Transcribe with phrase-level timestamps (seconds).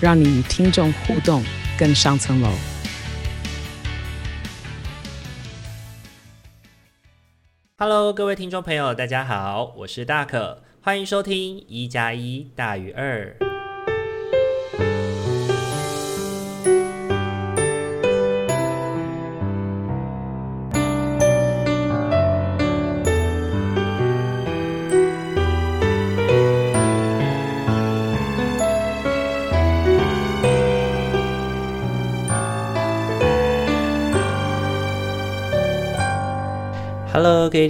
[0.00, 1.42] 让你与听众互动
[1.76, 2.50] 更上层楼。
[7.76, 13.47] Hello，各位听众朋友，大家好，我是大可，欢迎收听一加一大于二。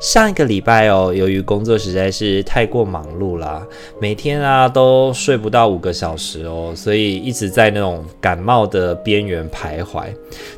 [0.00, 3.62] 上一个礼拜哦，由于工作实在是太过忙碌了，
[4.00, 10.06] 每天啊都睡不到五个小时哦，所以一直在那种感冒的边缘徘徊。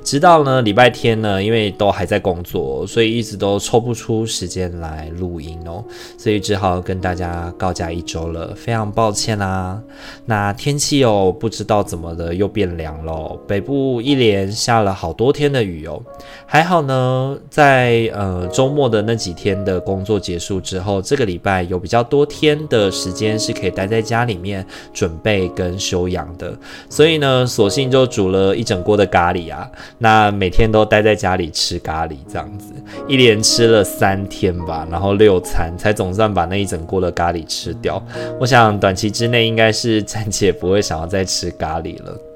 [0.02, 5.84] 直到呢礼拜天呢，因为都还在工作，所以一直都抽不出时间来录音哦，
[6.16, 9.78] 所以只好跟大家告假一周了，非常抱歉啦。
[10.24, 16.00] 那天气哦，不知道怎么的又变凉了，北部一连下了好多天的雨哦，
[16.46, 19.01] 还好呢，在呃周末的。
[19.02, 26.56] 那几天的工作结束之后，这个礼拜有比较多天的时间是可以待在家里面准备跟休养的，
[26.88, 32.72] 所以呢，索性就煮了一整锅的咖喱啊，那每天都待在家里吃咖喱，这样子
[33.08, 38.02] 一连吃了三天吧，然后六餐才总算把那一整锅的咖喱吃掉。
[38.40, 42.31] 我想短期之内应该是暂且不会想要再吃咖喱了。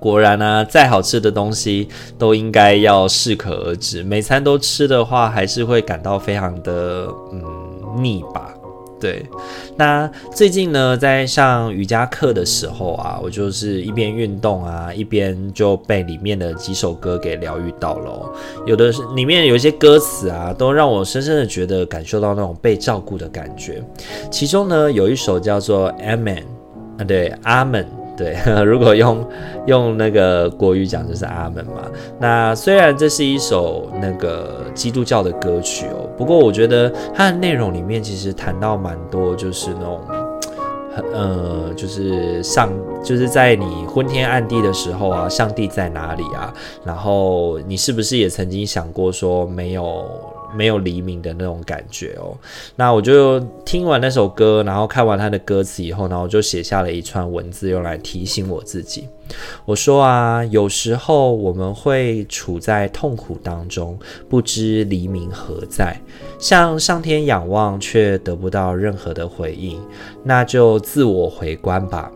[0.00, 1.88] 果然呢、再好吃的东西
[2.18, 4.02] 都应该要适可而止。
[4.02, 7.42] 每餐都吃的话，还是会感到非常的嗯
[8.02, 8.54] 腻吧。
[8.98, 9.24] 对，
[9.78, 18.30] 那最近呢，在上瑜伽课的时候啊，我就是一边运动啊，一边就被里面的几首歌给疗愈到了、
[18.66, 23.82] 有的是里面有一些歌词啊，都让我深深的觉得感受到那种被照顾的感觉。
[24.30, 26.44] 其中呢，有一首叫做 Amen，
[26.98, 27.99] 啊，对，阿门。
[28.20, 28.36] 对，
[28.66, 29.26] 如果用
[29.66, 31.90] 用那个国语讲就是阿门嘛。
[32.18, 40.00] 那虽然这是一首那个基督教的歌曲哦，不过我觉得它的内容里面其实谈到蛮多，就是那种，
[41.14, 42.68] 呃，就是上
[43.02, 46.52] 就是在你昏天暗地的时候啊，上帝在哪里啊？
[46.84, 50.04] 然后你是不是也曾经想过说没有？
[50.56, 52.36] 没有黎明的那种感觉哦。
[52.76, 59.08] 那我就听完那首歌，然后看完他的歌词以后，然后我就写下了一串文字，用来提醒我自己。
[59.64, 63.96] 我说啊，有时候我们会处在痛苦当中，
[64.28, 65.96] 不知黎明何在，
[66.38, 69.80] 向上天仰望，却得不到任何的回应，
[70.24, 72.10] 那就自我回观吧。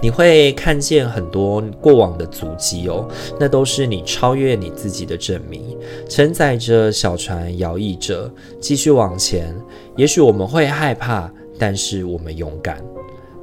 [0.00, 5.76] 你会看见很多过往的足迹哦，那都是你超越你自己的证明。
[6.08, 9.54] 承载着小船摇曳着，继续往前。
[9.96, 12.80] 也许我们会害怕，但是我们勇敢。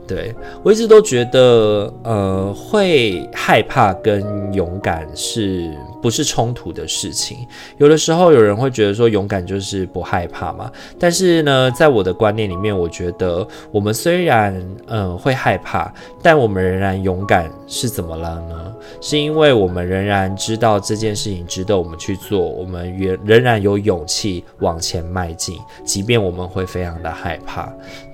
[0.08, 0.34] 对，
[0.64, 5.70] 我一直都觉得，呃，会害怕跟勇敢是
[6.06, 7.40] 不是冲突的事情？
[7.80, 14.56] 有的时候有人会觉得说勇敢就是不害怕嘛，但是呢，在我的观念里面，我觉得我们虽然
[14.86, 18.72] 嗯、会害怕，但我们仍然勇敢是怎么了呢？
[19.02, 27.68] 是因为我们仍然知道这件事情值得我们去做，我们也仍然有勇气往前迈进，即便我们会非常的害怕。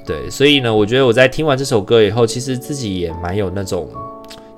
[0.05, 3.89] 对，所以呢，我觉得我在听完这首歌以后，其实自己也蛮有那种，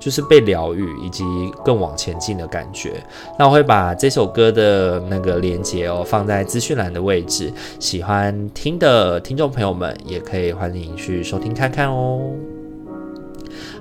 [0.04, 1.24] 就是被疗愈以及
[1.64, 3.02] 更往前进的感觉。
[3.38, 7.50] 那我会把这首歌的那个连接哦放在资讯栏的位置，
[7.80, 12.20] 喜欢听的听众朋友们也可以欢迎去收听看看哦。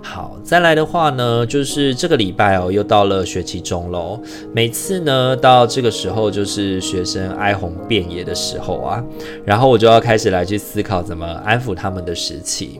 [0.02, 4.18] 好，再来的话呢，就是这个礼拜哦，又到了学期中喽。
[4.54, 9.04] 每次呢，到这个时候就是学生哀鸿遍野的时候啊，
[9.44, 12.80] 然后我就要开始来去思考怎么安抚他们的时期。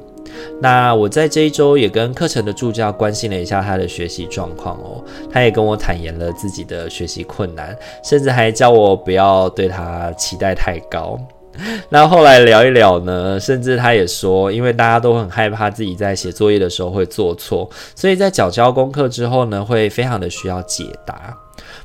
[0.62, 11.20] 那我在这一周也跟课程的助教关心了一下他的学习状况哦，他也跟我坦言了自己的学习困难，甚至还叫我不要对他期待太高。
[11.88, 21.38] 那后来聊一聊呢，甚至他也说，因为大家都很害怕自己在写作业的时候会做错，所以在缴交功课之后呢，会非常的需要解答。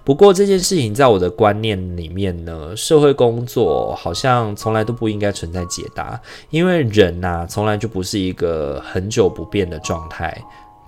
[0.05, 6.21] 不过这件事情在我的观念里面呢，社会工作好像从来都不应该存在解答，
[6.51, 10.37] 因为人呐，从来就不是一个很久不变的状态，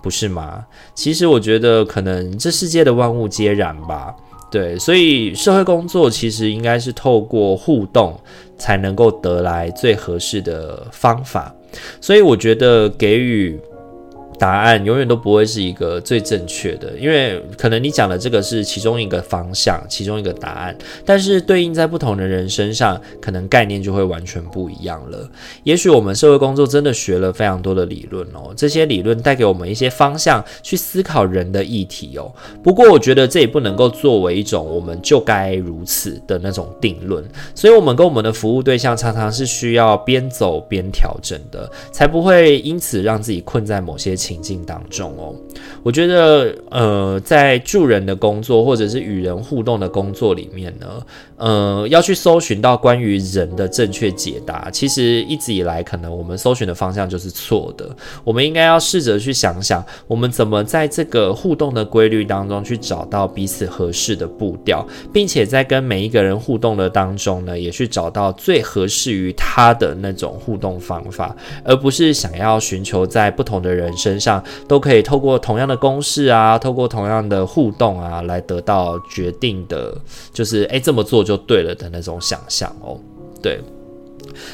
[0.02, 0.64] 不是吗？
[0.94, 4.14] 其实我觉得可能这世界的万物皆然吧。
[4.50, 8.18] 对，所以社会工作其实应该是透过互动
[8.58, 11.54] 才能够得来最合适的方法，
[12.00, 13.60] 所以我觉得给予。
[14.40, 25.28] 答案永远都不会是一个最正确的，因为可能你讲的这个是其中一个方向，其中一个答案，但是对应在不同的人身上，可能概念就会完全不一样了。
[25.62, 32.32] 也许我们社会工作真的学了非常多的理论哦，这些理论带给我们一些方向去思考人的议题哦。
[32.62, 37.22] 不过我觉得这也不能够作为一种我们就该如此的那种定论，
[37.54, 45.34] 所以我们跟我们的服务对象常常是需要边走边调整的，才不会因此让自己困在某些情情境当中哦，
[45.82, 50.86] 我觉得呃，在助人的工作或者是与人互动的工作里面呢，
[51.36, 57.88] 呃，要去搜寻到关于人的正确解答，其实一直以来可能我们搜寻的方向就是错的。
[58.22, 71.34] 我们应该要试着去想想，我们怎么在这个互动的规律当中去找到彼此合适的步调，并且在跟每一个人互动的当中呢，也去找到最合适于他的那种互动方法，
[71.64, 79.96] 而不是想要寻求在不同的人身上都可以透过同样的公式啊，透过同样的互动啊，来得到决定的，
[80.32, 83.00] 就是诶，这么做就对了的那种想象哦，
[83.42, 83.60] 对。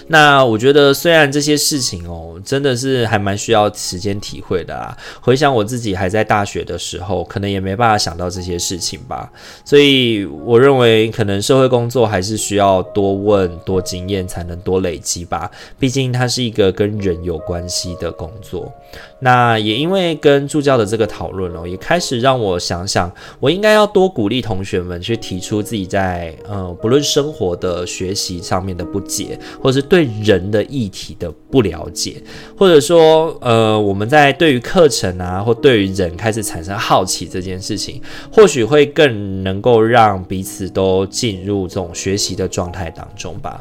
[0.08, 4.96] 那我觉得，虽然这些事情哦，真的是还蛮需要时间体会的啊。
[5.20, 9.30] 回想我自己还在大学的时候，可能也没办法想到这些事情吧。
[9.64, 15.50] 所以我认为，可能社会工作还是需要多问、多经验，才能多累积吧。
[15.78, 18.72] 毕竟它是一个跟人有关系的工作。
[19.18, 32.22] 那也因为跟助教的这个讨论哦，也开始让我想想，我应该要多鼓励同学们去提出自己在呃，不论生活的学习上面的不解，或是对人的议题的不了解，
[32.56, 38.00] 或者说呃，我们在对于课程啊，或对于人开始产生好奇这件事情，
[38.32, 43.60] 或许会更能够让彼此都进入这种学习的状态当中吧。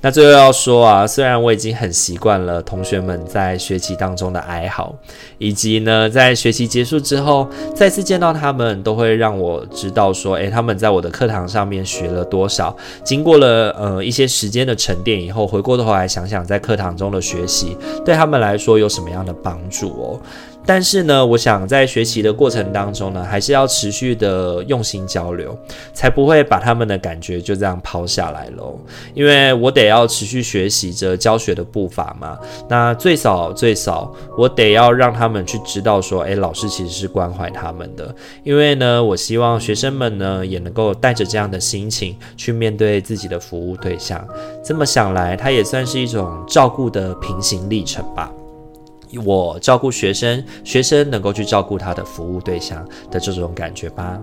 [0.00, 4.94] 那最后要说啊，虽然我已经很习惯了同学们在学习当中的哀嚎，
[5.38, 12.76] 以及呢，在学习结束之后再次见到他们，都会让我知道说，诶，他们在我的课堂上面学了多少。
[13.04, 20.20] 经过了呃一些时间的沉淀以后，回过头来想想，在课堂中的学习对他们来说有什么样的帮助哦。
[20.64, 25.56] 但是呢，我想在学习的过程当中呢，还是要持续的用心交流，
[25.92, 28.78] 才不会把他们的感觉就这样抛下来喽。
[29.14, 32.38] 因为我得要持续学习着教学的步伐嘛。
[32.68, 38.14] 那最少最少，我得要让他们去知道说，诶，老师其实是关怀他们的。
[38.44, 44.24] 因为呢，我希望学生们呢，也能够带着这样的心情去面对自己的服务对象。
[44.64, 48.32] 这么想来，它也算是一种照顾的平行历程吧。
[49.18, 54.18] 我照顾学生，学生能够去照顾他的服务对象的这种感觉吧。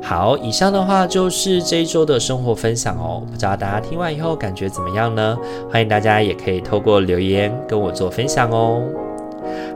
[0.00, 3.22] 好，以上的话就是这一周的生活分享哦。
[3.30, 5.36] 不知道大家听完以后感觉怎么样呢？
[5.70, 8.82] 欢迎大家也可以透过留言跟我做分享哦。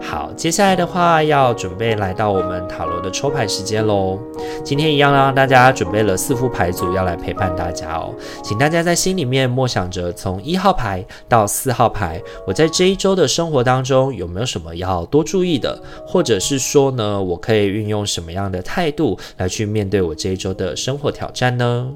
[0.03, 4.19] 好，接下来的话要准备来到我们塔罗的抽牌时间喽。
[4.63, 8.15] 今天一样让大家准备了四副牌组要来陪伴大家哦。
[8.43, 21.91] 请大家在心里面默想着，从一号牌到四号牌，我在这一周的生活当中有没有什么要多注意的，或者是说呢，我可以运用什么样的态度来去面对我这一周的生活挑战呢？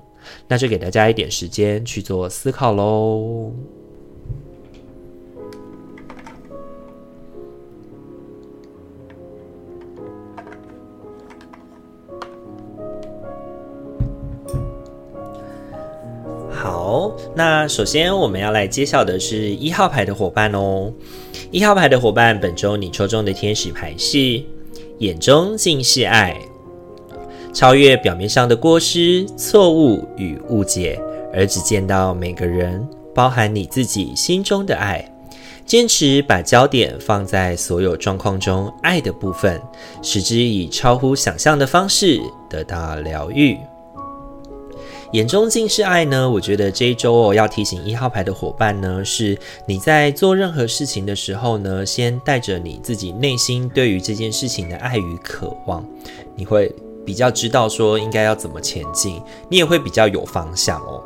[0.48, 3.52] 那就给大家一点时间去做思考喽。
[17.34, 20.92] 那首先我们要来揭晓的是一号牌的伙伴哦。
[21.50, 24.42] 一号牌的伙伴，本周你抽中的天使牌是
[24.98, 26.36] 眼中尽是爱，
[27.52, 31.00] 超越表面上的过失、错误与误解，
[31.32, 35.04] 而只见到每个人，包含你自己心中的爱。
[35.64, 39.60] 坚持把焦点放在所有状况中爱的部分，
[40.00, 43.58] 使之以超乎想象的方式得到疗愈。
[45.12, 55.84] 眼中尽是爱呢，我觉得这一周哦，要提醒一号牌的伙伴呢，是你在做任何事情的时候呢，先带着你自己内心对于这件事情的爱与渴望，
[56.34, 61.00] 你会比较知道说应该要怎么前进，你也会比较有方向哦。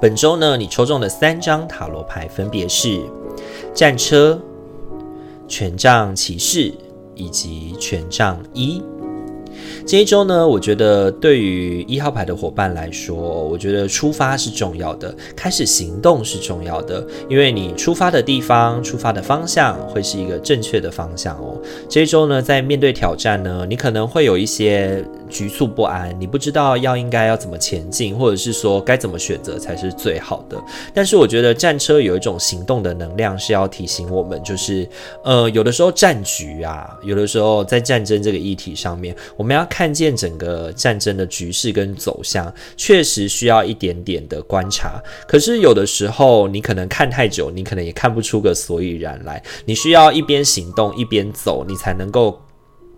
[0.00, 3.00] 本周呢，你抽中的三张塔罗牌分别是
[3.74, 4.40] 战车、
[5.48, 6.72] 权杖骑士
[7.16, 8.80] 以及权杖一。
[9.86, 21.56] 这一周呢，我觉得对于一号牌的伙伴来说，我觉得出发是重要的，开始行动是重要的，因为你出发的地方、出发的方向会是一个正确的方向哦。
[21.88, 30.60] 这一周呢，在面对挑战呢，你可能会有一些局促不安，你不知道要应该要怎么前进，或者是说该怎么选择才是最好的。
[30.92, 34.84] 但是我觉得战车有一种行动的能量，是要提醒我们，就是
[35.22, 44.98] 呃，有的时候战局啊，有的时候在战争这个议题上面，我们要看见整个战争的局势跟走向，确实需要一点点的观察。
[45.28, 49.42] 可是有的时候，你可能看太久，你可能也看不出个所以然来。
[49.66, 52.40] 你需要一边行动一边走，你才能够。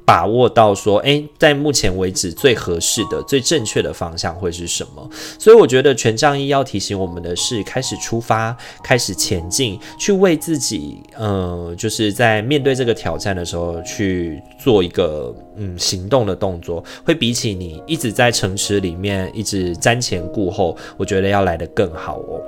[0.09, 5.07] 把握到说，诶，在目前为止最合适的、最正确的方向会是什么？
[5.39, 22.41] 所以我觉得权杖一要提醒我们的是，开始出发，开始前进，去为自己，呃，就是在面对这个挑战的时候，去做一个嗯行动的动作，会比起你一直在城池里面一直瞻前顾后，我觉得要来得更好哦。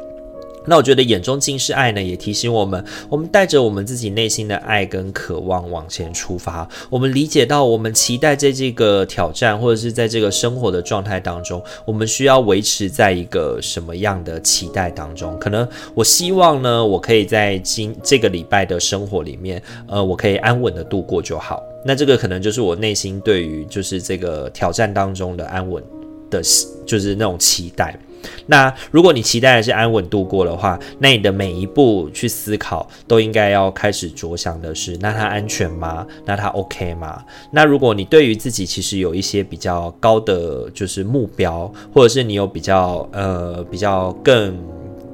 [0.66, 6.68] 那我觉得眼中尽是爱呢，也提醒我们，我们带着我们自己内心的爱跟渴望往前出发。
[6.88, 15.38] 我们理解到，我们期待在这个挑战或者是在这个生活的状态当中，我们需要维持在一个什么样的期待当中？
[15.38, 21.62] 可能我希望呢，我可以在今这个礼拜的生活里面，呃，我可以安稳的度过就好。
[21.84, 25.82] 那这个可能就是我内心对于就是这个挑战当中的安稳
[26.30, 26.42] 的，
[26.86, 27.98] 就是那种期待。
[28.46, 36.06] 那如果你期待的是安稳度过的话，那你的每一步去思考都应该要开始着想的是：那它安全吗？
[36.24, 37.24] 那它 OK 吗？
[37.52, 44.56] 那如果你对于自己其实有一些比较高的就是目标，或者是你有比较呃比较更。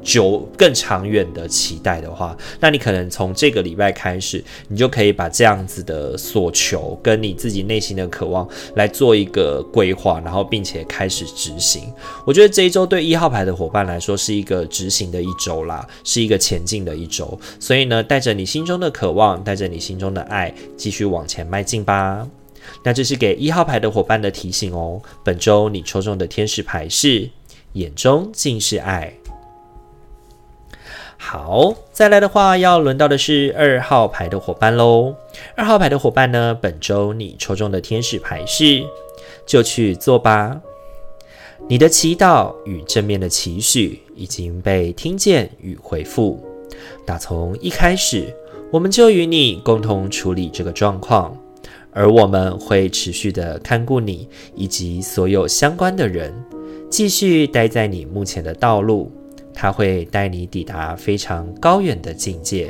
[0.07, 11.93] 久更长远的期待的话，那你可能从这个礼拜开始，你就可以把这样子的所求跟你自己内心的渴望来做一个规划，然后并且开始执行。
[12.25, 17.39] 我觉得这一周对一号牌的伙伴来说是一个执行的一周啦，是一个前进的一周。
[17.59, 22.25] 所以呢，带着你心中的渴望，带着你心中的爱，继续往前迈进吧。
[22.85, 25.03] 那这是给一号牌的伙伴的提醒哦。
[25.25, 27.29] 本周你抽中的天使牌是
[27.73, 29.13] 眼中尽是爱。
[31.19, 35.15] 好，再来的话，要轮到的是二号牌的伙伴喽。
[35.57, 38.85] 二号牌的伙伴呢，本周你抽中的天使牌是，
[39.47, 40.61] 就去做吧。
[41.69, 46.39] 你的祈祷与正面的期许已经被听见与回复。
[47.05, 48.33] 打从一开始，
[48.71, 51.37] 我们就与你共同处理这个状况，
[51.93, 56.33] 而我们会持续的看顾你以及所有相关的人，
[56.91, 59.11] 继续待在你目前的道路。
[59.57, 62.69] 他会带你抵达非常高远的境界，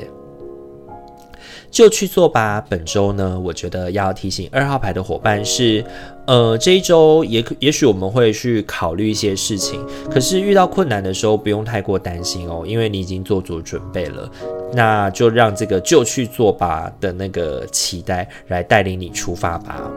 [1.69, 2.65] 就去做吧。
[2.71, 5.85] 本周呢，我觉得要提醒二号牌的伙伴是，
[6.29, 14.31] 呃，这一周也也许我们会去考虑一些事情，可是遇到困难的时候不用太过担心哦，因为你已经做足准备了。
[14.73, 19.91] 那就让这个就去做吧的那个期待来带领你出发吧。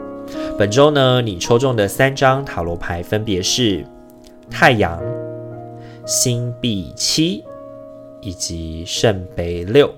[0.57, 3.85] 本周呢，你抽中的三张塔罗牌分别是
[4.49, 4.99] 太阳。
[6.09, 7.43] 星币七
[8.19, 9.93] 以及圣杯六，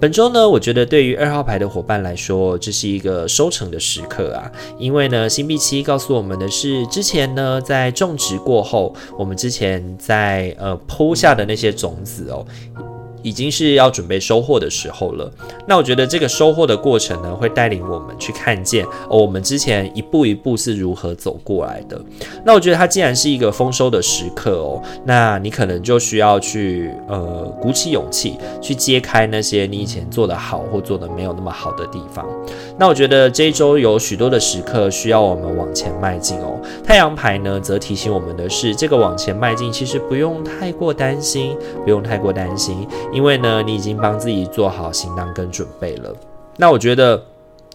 [0.00, 4.50] 本周呢，我觉得对于二号牌的伙伴来说，这是一个收成的时刻啊。
[4.78, 12.46] 因为呢，星币七告诉我们的是，之前呢，在种植过后，我们之前在呃铺下的那些种子哦。
[13.22, 15.30] 已经是要准备收获的时候了。
[15.66, 22.00] 那我觉得这个收获的过程呢，会带领我们去看见哦，我们之前一步一步是如何走过来的。
[22.44, 32.26] 那我觉得它既然是一个丰收的时刻哦，那你可能就需要去呃鼓起勇气去揭开那些你以前做得好或做得没有那么好的地方。
[32.78, 36.58] 那我觉得这一周有许多的时刻需要我们往前迈进哦。
[36.84, 42.86] 太阳牌呢，则提醒我们的是，这个往前迈进其实不用太过担心，不用太过担心。
[43.12, 46.14] 因为呢，你已经帮自己做好行囊跟准备了。
[46.56, 47.22] 那我觉得。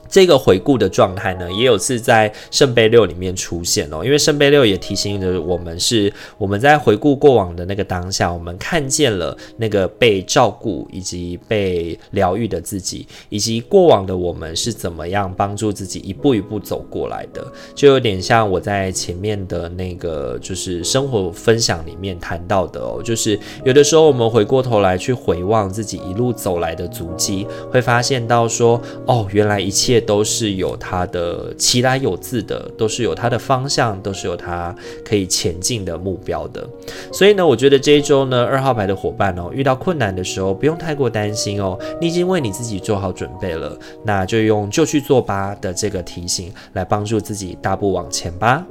[0.07, 4.03] 这个回顾的状态呢，也有次在圣杯六里面出现哦。
[4.03, 29.94] 因为圣杯六也提醒着我们，是我们在回顾过往的那个当下，我们看见了那个被照顾以及被疗愈的自己，以及过往的我们是怎么样帮助自己一步一步走过来的，就有点像我在前面的那个就是生活分享里面谈到的哦，就是有的时候我们回过头来去回望自己一路走来的足迹，会发现到说，哦，原来一切。
[29.99, 36.67] 都是有它的其来有自的，都是有它的方向，都是有它可以前进的目标的。
[37.11, 48.65] 所以呢，我觉得这一周呢，二号牌的伙伴哦，遇到困难的时候不用太过担心哦，你已经为你自己做好准备了，那就用就去做吧的这个提醒来帮助自己大步往前吧。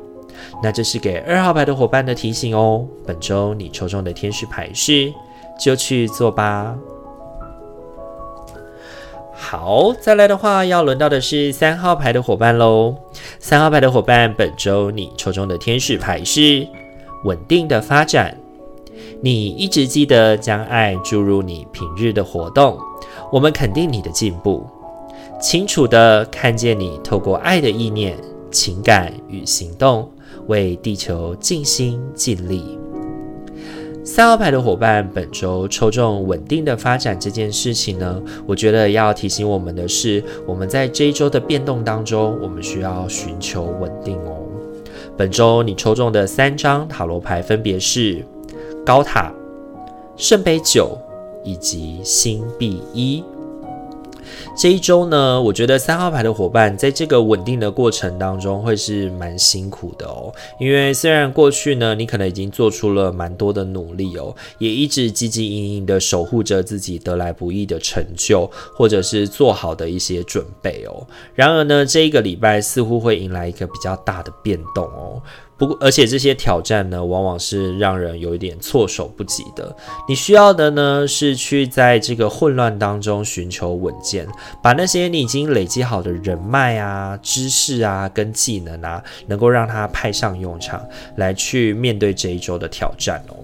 [0.62, 2.87] 那这是给二号牌的伙伴的提醒哦。
[3.07, 5.12] 本周你抽中的天使牌是
[5.59, 6.76] 就去做吧。
[9.37, 12.95] 好，再来的话，要轮到的是三号牌的伙伴喽。
[13.38, 16.67] 三号牌的伙伴，本周你抽中的天使牌是
[17.25, 18.37] 稳定的发展。
[19.21, 22.79] 你一直记得将爱注入你平日的活动，
[23.33, 24.64] 我们肯定你的进步，
[25.41, 28.17] 清楚地看见你透过爱的意念、
[28.50, 30.09] 情感与行动，
[30.47, 32.79] 为地球尽心尽力。
[34.04, 44.37] 三号牌的伙伴，本周抽中稳定的发展这件事情呢，我觉得要提醒我们的是，我们在这一周的变动当中，我们需要寻求稳定哦。
[45.16, 48.23] 本周你抽中的三张塔罗牌分别是
[48.84, 49.32] 高塔、
[50.18, 50.99] 圣杯九
[51.42, 53.25] 以及星币一。
[54.57, 60.33] 这一周呢，我觉得三号牌的伙伴在这个稳定的过程当中会是蛮辛苦的哦。
[60.59, 71.07] 因为虽然过去呢，你可能已经做出了蛮多的努力哦，也一直汲汲营营的守护着自己得来不易的成就，或者是做好的一些准备哦。
[71.35, 75.21] 然而呢，这一个礼拜似乎会迎来一个比较大的变动哦。
[75.80, 79.75] 而且这些挑战呢，往往是让人有一点措手不及的。
[80.09, 84.26] 你需要的呢，是去在这个混乱当中寻求稳健，
[84.62, 90.85] 把那些你已经累积好的人脉啊、知识啊、跟技能啊，能够让它派上用场，
[91.16, 93.37] 来去面对这一周的挑战哦。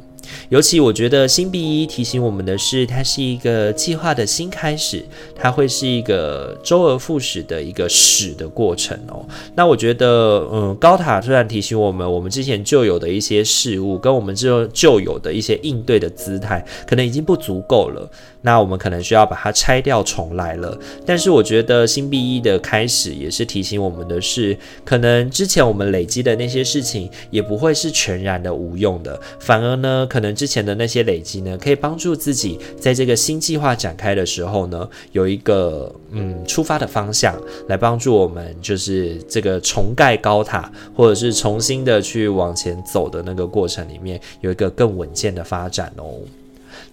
[0.49, 9.25] 尤其我觉得新币一提醒我们的是，它是一个计划的新开始，它会是一个周而复始的一个始的过程哦。
[9.55, 18.11] 那我觉得，嗯，高塔虽然提醒我们，我们之前就有的一些事物，跟我们这旧有的一些应对的姿态，可能已经不足够了。
[18.43, 20.79] 那我们可能需要把它拆掉重来了。
[21.05, 37.35] 但是我觉得新币一的开始也是提醒我们的是，可能之前我们累积的那些事情也不会是全然的无用的，反而呢，可能之前的那些累积呢，可以帮助自己在这个新计划展开的时候呢，有一个嗯出发的方向，
[37.69, 46.15] 来帮助我们就是这个重盖高塔，或者是重新的去往前走的那个过程里面，有一个更稳健的发展哦。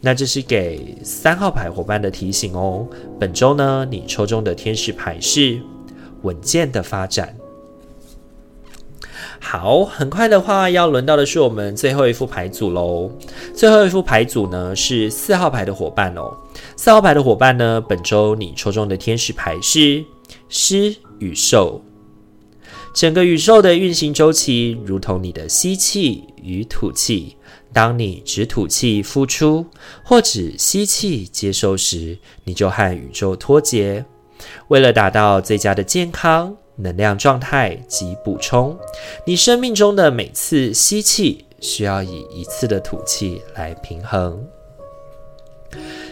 [0.02, 2.88] 那这是给三号牌伙伴的提醒哦。
[3.20, 5.60] 本周呢，你抽中的天使牌是
[6.22, 7.36] 稳健的发展。
[9.40, 13.12] 好，很快的话，要轮到的是我们最后一副牌组喽。
[13.54, 16.36] 最后一副牌组呢，是四号牌的伙伴哦。
[16.76, 20.04] 四号牌的伙伴呢，本周你抽中的天使牌是
[20.50, 21.82] 狮与兽。
[22.98, 27.38] 整个宇宙的运行周期，如同你的吸气与吐气。
[27.72, 29.64] 当你只吐气付出，
[30.04, 34.04] 或只吸气接收时，你就和宇宙脱节。
[34.70, 38.76] 为了达到最佳的健康、能量状态及补充，
[39.28, 44.44] 你生命中的每次吸气需要以一次的吐气来平衡。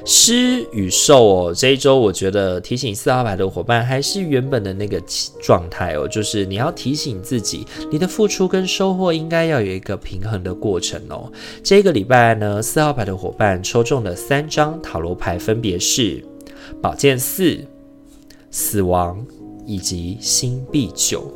[0.08, 5.02] 狮与兽哦，这一周我觉得提醒四号牌的伙伴还是原本的那个
[5.42, 11.32] 状态哦，就是你要提醒自己，你的付出跟收获应该要有一个平衡的过程哦。
[11.64, 16.24] 这个礼拜呢，四号牌的伙伴抽中的三张塔罗牌分别是
[16.80, 17.58] 宝剑四、
[18.52, 19.26] 死亡
[19.66, 21.34] 以及星币九。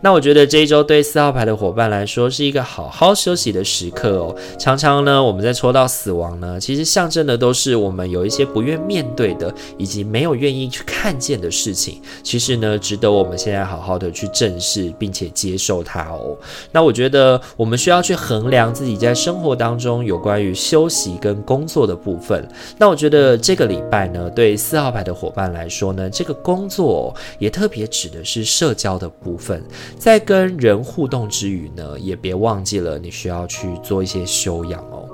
[0.00, 4.34] 那我觉得这一周对四号牌的伙伴来说是一个好好休息的时刻哦。
[4.58, 12.00] 常常呢，我们在抽到死亡呢，其实象征的都是我们有一些不愿面对的，以及没有愿意去看见的事情。
[12.22, 16.36] 其实呢，值得我们现在好好的去正视，并且接受它哦。
[16.70, 22.46] 那我觉得我们需要去衡量自己在生活当中有关于休息跟工作的部分。
[22.78, 29.61] 那我觉得这个礼拜呢，对四号牌的伙伴来说呢，这个工作也特别指的是社交的部分。
[29.98, 35.08] 在跟人互动之余呢，也别忘记了你需要去做一些修养哦。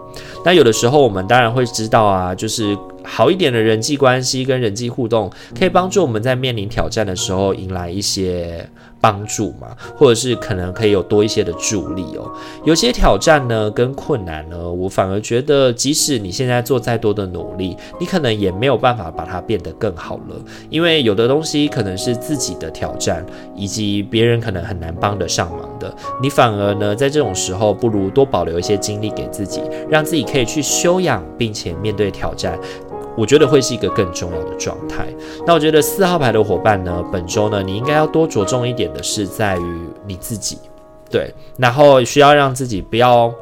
[0.45, 2.77] 那有的时候我们当然会知道啊，就是
[3.09, 8.69] 好一点的人际关系跟人际互动，可以帮助我们在面临挑战的时候迎来一些。
[9.01, 12.29] 帮助嘛，或者是可能可以有多一些的助力哦。
[12.65, 20.35] 有些挑战呢，跟困难呢，我反而觉得，即使你现在做再多的努力，你可能也没有办法把它变得更好了。
[20.69, 25.95] 因为有的东西可能是自己的挑战，以及别人可能很难帮得上忙的。
[26.21, 32.59] 你反而呢，在这种时候，不如多保留一些精力给自己，让自己可以去修养，并且面对挑战。
[33.19, 35.07] 我觉得会是一个更重要的状态。
[35.45, 40.59] 那我觉得四号牌的伙伴呢，本周呢，你应该要多着重一点的是在于你自己，
[41.11, 43.35] 对，然后需要让自己不要。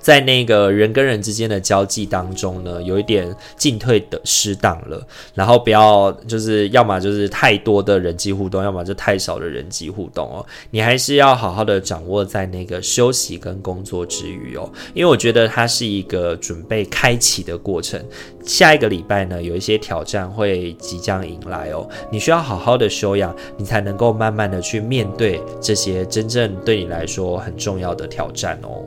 [0.00, 10.44] 在那个人跟人之间的交际当中呢，有一点进退的失当了，然后不要就是要么就是太多的人际互动，要么就太少的人际互动哦。
[10.70, 18.02] 你还是要好好的掌握在那个休息跟工作之余哦，因为我觉得它是一个准备开启的过程。
[18.44, 28.82] 下一个礼拜呢，有一些挑战会即将迎来哦，你需要好好的休养，你才能够慢慢的去面对这些真正对你来说很重要的挑战哦。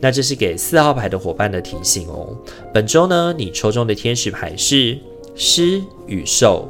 [0.00, 2.26] 那这是给给四号牌的伙伴的提醒哦。
[2.74, 4.98] 本周呢，你抽中的天使牌是
[5.36, 6.68] 狮与兽。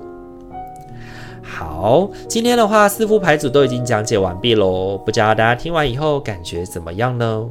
[1.42, 4.98] 好，今天的话，四副牌组都已经讲解完毕喽。
[4.98, 7.48] 不知道大家听完以后感觉怎么样呢？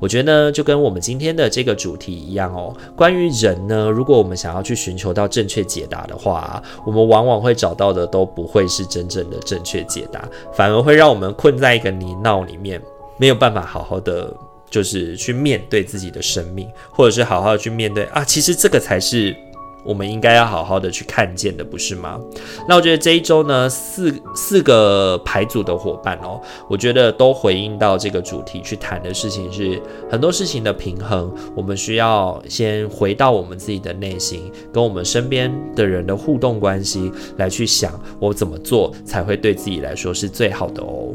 [0.00, 2.74] 我觉得呢，就跟我们今天的这个主题一样哦。
[2.96, 12.82] 关于人呢，如果我们想要去寻求到正确解答的话，我们往往会找到的都不会是真正的正确解答，反而会让我们困在一个泥淖里面，
[13.16, 14.34] 没有办法好好的
[14.70, 18.24] 就是去面对自己的生命，或者是好好去面对啊。
[18.24, 19.36] 其实这个才是。
[19.84, 22.20] 我们应该要好好的去看见的，不是吗？
[22.68, 31.32] 那我觉得这一周呢，四四个牌组的伙伴哦，我觉得都回应到这个主题去谈的事情是很多事情的平衡。
[31.54, 41.14] 我们需要先回到我们自己的内心，跟我们身边的人的互动关系来去想，我怎么做才会对自己来说是最好的哦。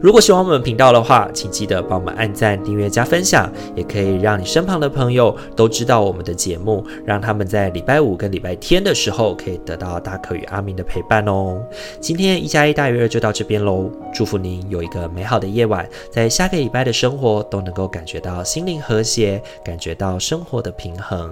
[0.00, 11.60] 如果喜欢我们频道的话，请记得帮我们按赞、订阅、加分享，也可以让你身旁的朋友都知道我们的节目，让他们在礼拜五跟礼拜天的时候可以得到大可与阿明的陪伴哦。
[12.00, 21.30] 今天一加一大于二就到这边喽，祝福您有一个美好的夜晚，在下个礼拜的生活都能够感觉到心灵和谐，感觉到生活的平衡。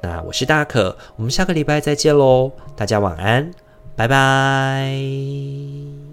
[0.00, 3.50] 那我是大可，我们下个礼拜再见喽，大家晚安，
[3.94, 6.05] 拜拜。